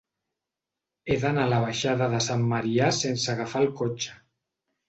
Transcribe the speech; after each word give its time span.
He 1.09 1.17
d'anar 1.25 1.43
a 1.43 1.51
la 1.51 1.59
baixada 1.65 2.09
de 2.15 2.21
Sant 2.31 2.47
Marià 2.55 2.89
sense 3.03 3.31
agafar 3.37 3.63
el 3.67 3.73
cotxe. 3.83 4.19